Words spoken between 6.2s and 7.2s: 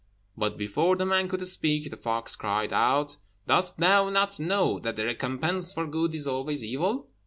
always evil?